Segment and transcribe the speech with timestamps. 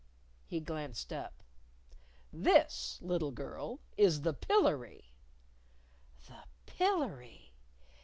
[0.47, 1.43] He glanced up.
[2.33, 5.11] "This, little girl, is the Pillery."
[6.25, 7.53] The Pillery!